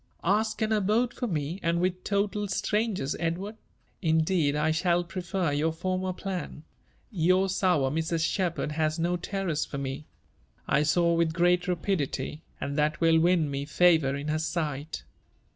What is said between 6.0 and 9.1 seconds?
plan. Your sour Mrs. Shepherd has